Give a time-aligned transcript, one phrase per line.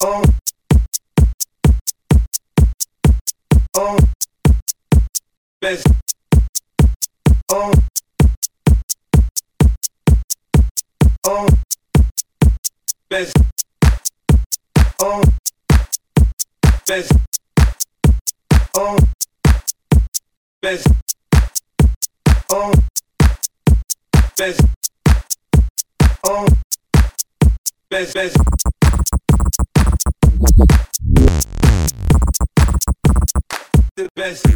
[0.00, 0.22] Oh.
[3.74, 3.98] Oh.
[5.60, 5.86] Best.
[7.48, 7.72] Oh.
[11.26, 11.48] Oh.
[13.10, 13.36] Best.
[15.00, 15.22] Oh.
[16.86, 17.12] Best.
[18.76, 18.98] Oh.
[20.62, 20.86] Best.
[22.50, 22.72] Oh.
[24.36, 24.60] Best.
[26.24, 26.46] Oh.
[27.90, 28.14] Best.
[28.14, 28.77] Best.
[33.96, 34.46] The best.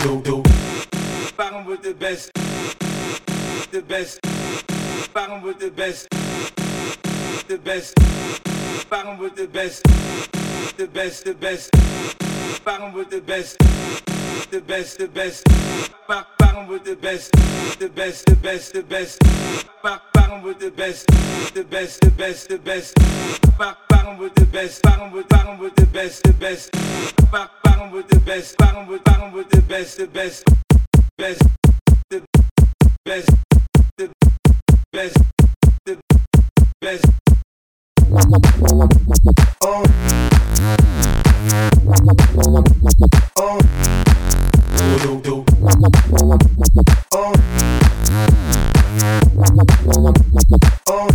[0.00, 0.42] do do.
[1.36, 2.32] Fucking with the best,
[3.70, 4.20] the best.
[5.12, 6.08] Fucking with the best,
[7.48, 7.98] the best.
[8.88, 9.82] Fucking with the best,
[10.76, 11.76] the best, the best.
[12.64, 13.58] Fucking with the best,
[14.50, 15.48] the best, the best.
[16.06, 17.32] Fucking with the best,
[17.78, 19.22] the best, the best, the best.
[19.82, 21.06] Fucking with the best,
[21.54, 22.98] the best, the best, the best.
[23.58, 26.72] Fuck bottom with the best, bottom with bottom with the best, the best.
[27.30, 30.44] Bottom with the best, bottom with bottom with the best, the best,
[31.16, 31.42] best,
[32.10, 32.22] the
[33.04, 33.28] best,
[33.98, 34.10] the
[34.92, 35.16] best,
[35.86, 35.98] the
[36.82, 37.04] best.
[39.62, 39.84] Oh.
[43.36, 43.60] Oh.
[44.98, 45.44] Do, do.
[47.12, 47.34] Oh.
[50.86, 51.10] Oh.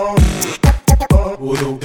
[0.00, 0.67] Oh.
[1.40, 1.78] Oh.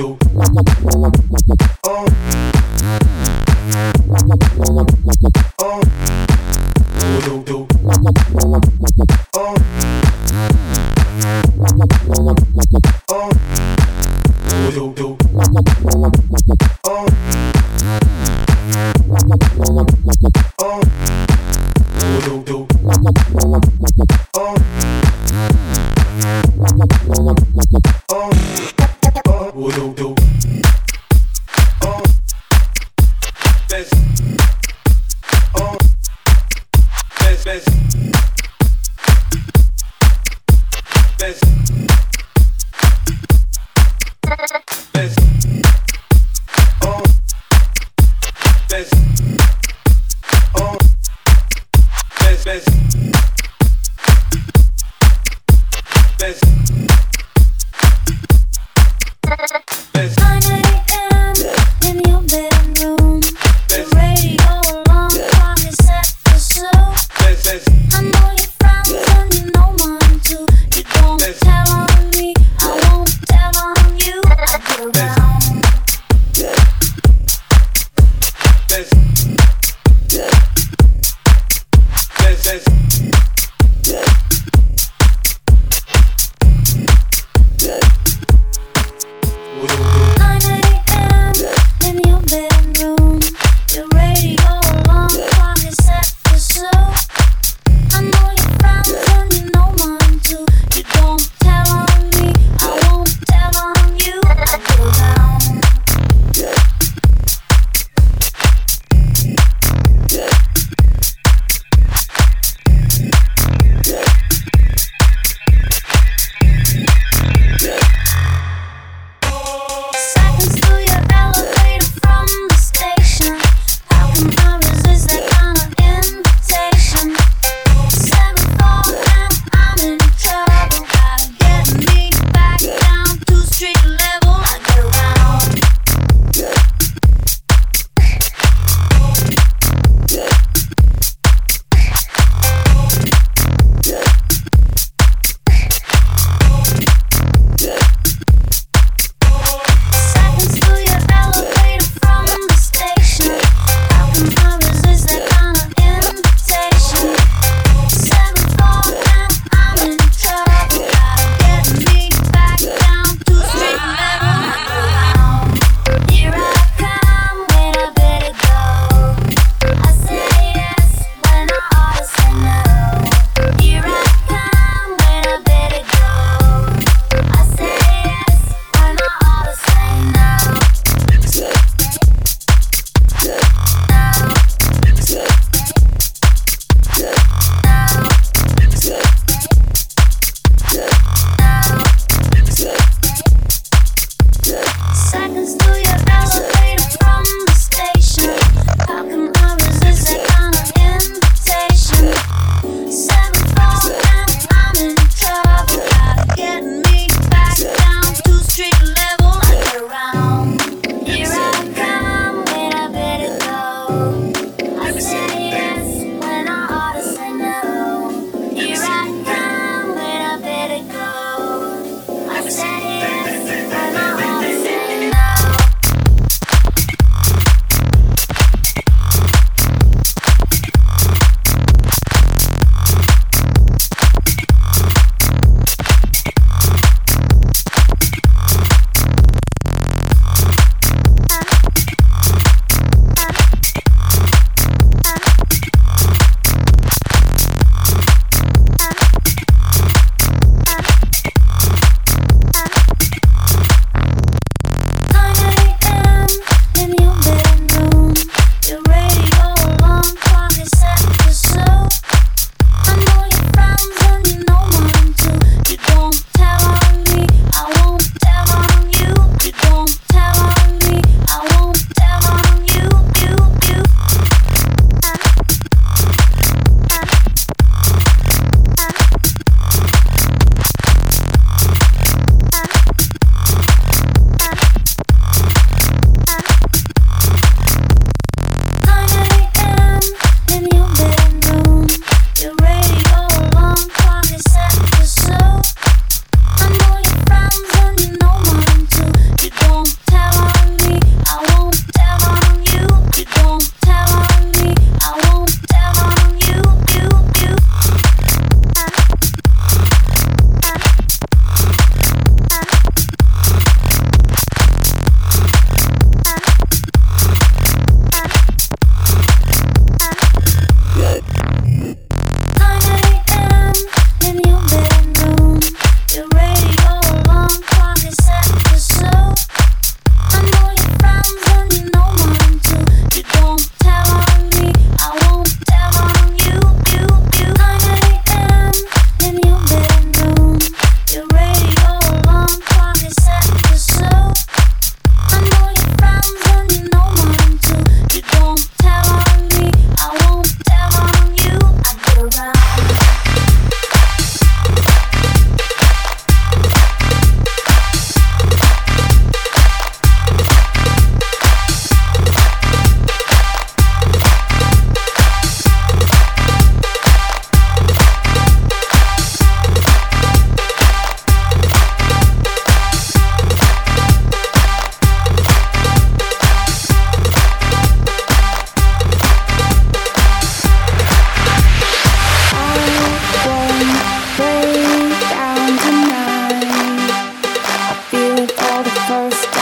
[29.53, 30.22] what do do?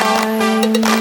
[0.02, 1.01] time.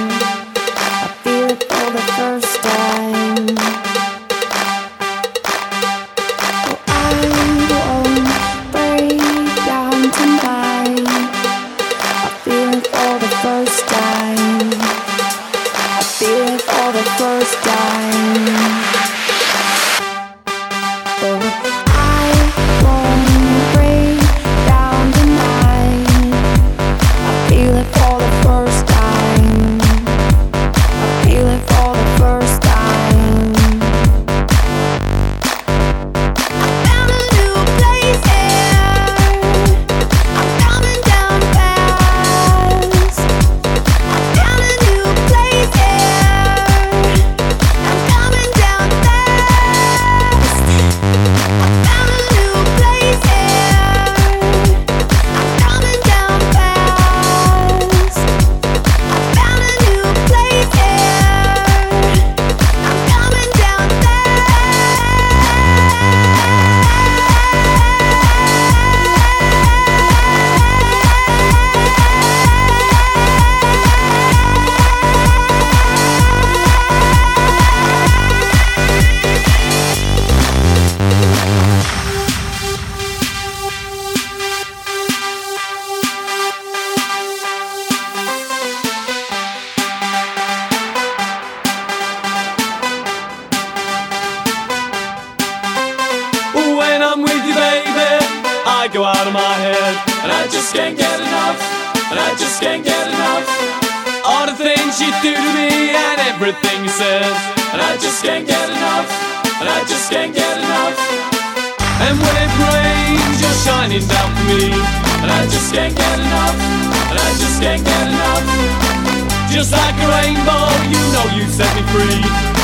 [117.61, 119.53] just can't get enough.
[119.53, 122.23] Just like a rainbow, you know you set me free.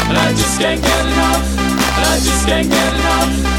[0.09, 1.59] And I just can't get enough.
[1.97, 3.57] And I just can't get enough.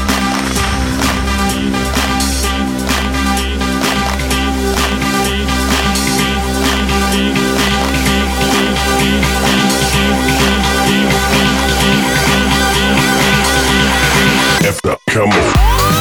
[15.08, 15.97] Come on.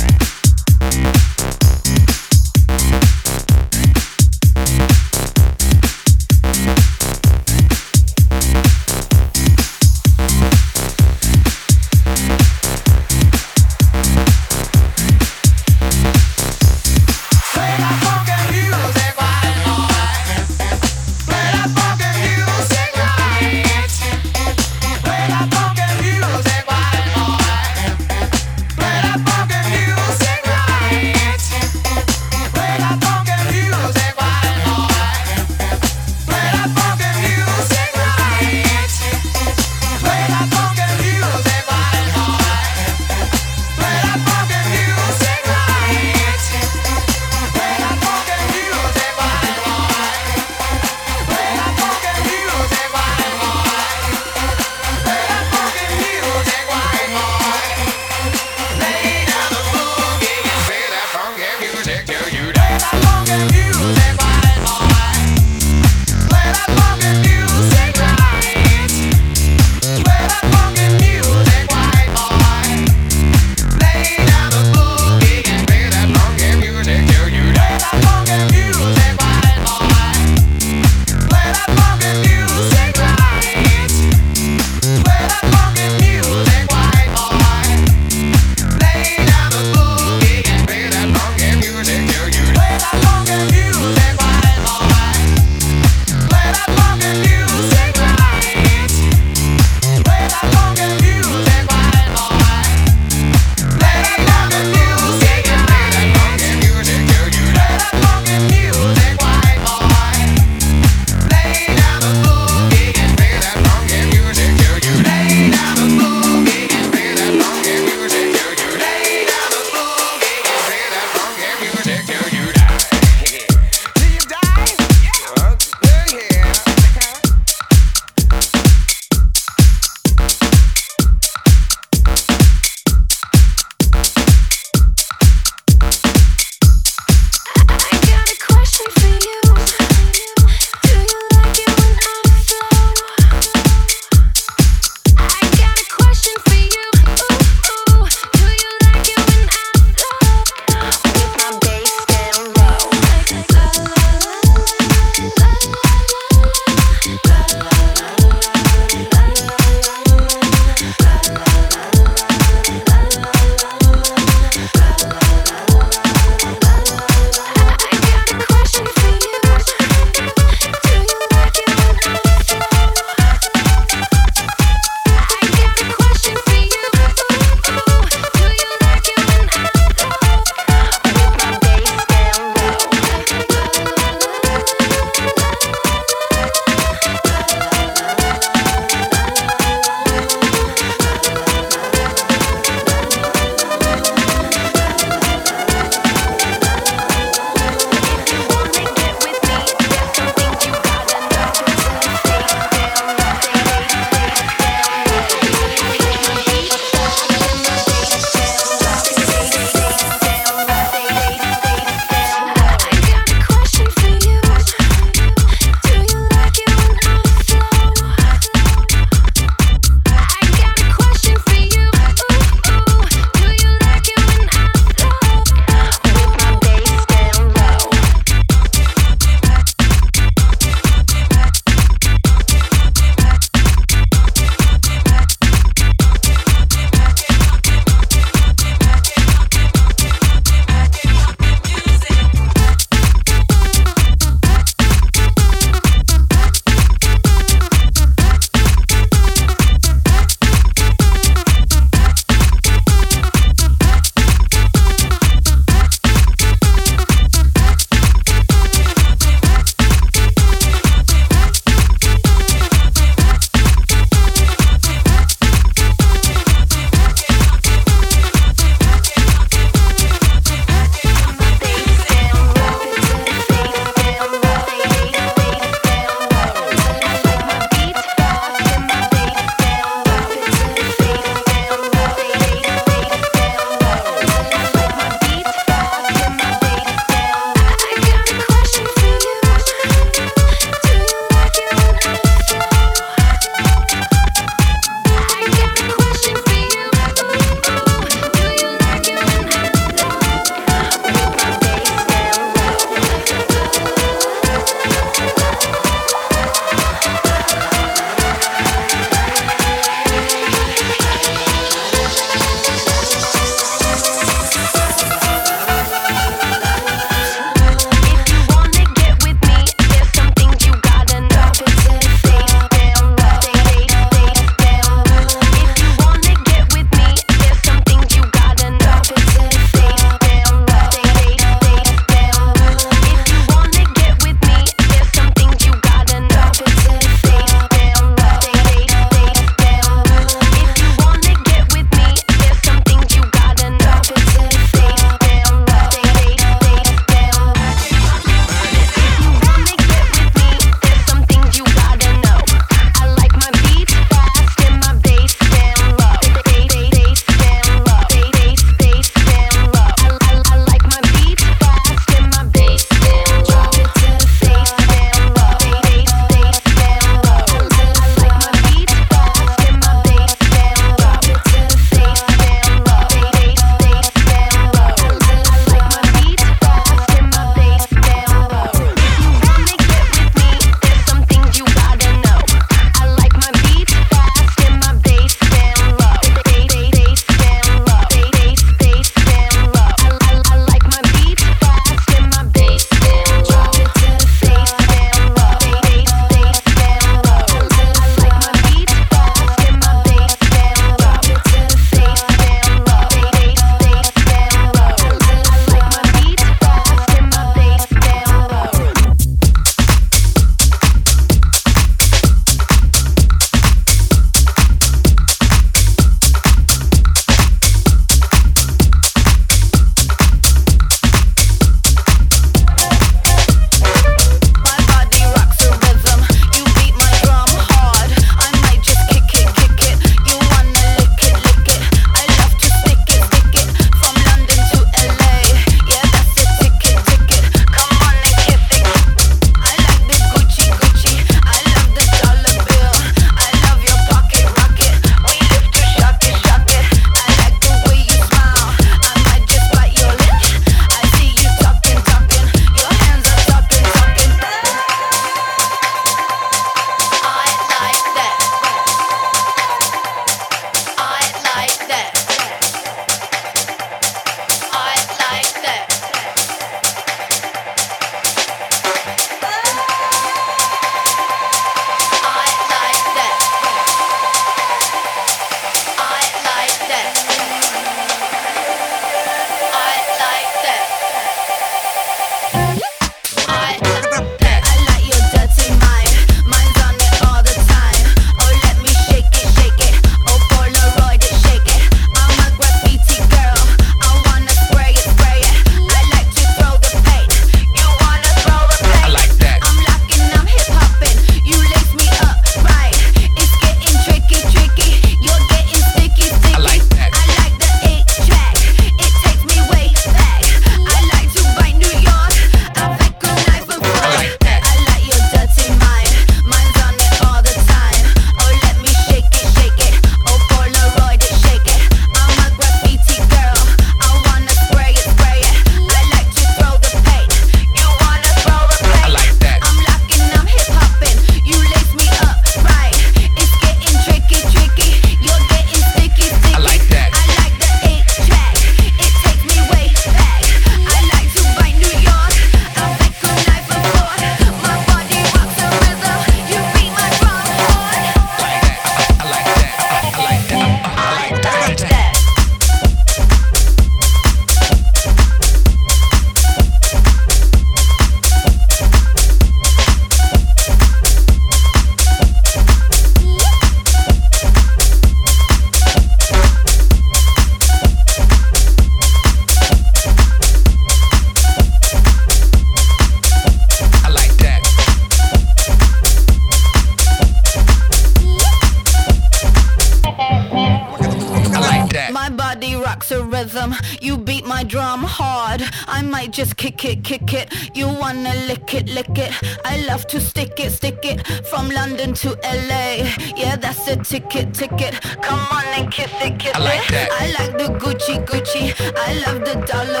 [587.11, 587.75] kick it.
[587.75, 589.33] You wanna lick it, lick it.
[589.65, 591.27] I love to stick it, stick it.
[591.51, 592.29] From London to
[592.69, 593.03] LA.
[593.35, 594.93] Yeah, that's a ticket, ticket.
[595.21, 596.87] Come on and kiss it, kiss I like.
[596.87, 597.09] That.
[597.21, 598.63] I like the Gucci, Gucci.
[599.07, 600.00] I love the dollar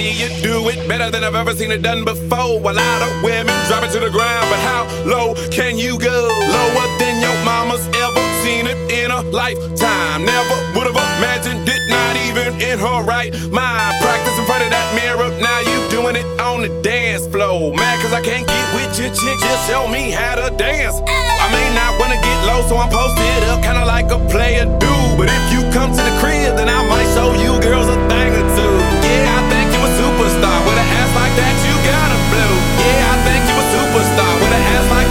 [0.00, 2.56] see you do it better than I've ever seen it done before.
[2.70, 6.18] A lot of women drop it to the ground, but how low can you go?
[6.56, 10.24] Lower than your mama's ever seen it in a lifetime.
[10.24, 13.92] Never would have imagined it, not even in her right mind.
[14.00, 17.74] Practice in front of that mirror, now you doing it on the dance floor.
[17.76, 20.96] Mad cause I can't get with your chick, just show me how to dance.
[21.44, 25.14] I may not wanna get low, so I'm posted up, kinda like a player dude.
[25.18, 28.39] But if you come to the crib, then I might show you girls a thing.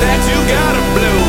[0.02, 1.29] that you got a blue.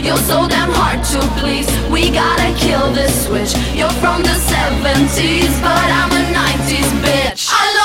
[0.00, 1.68] You're so damn hard to please.
[1.90, 3.52] We gotta kill this switch.
[3.76, 7.81] You're from the 70s, but I'm a 90s bitch.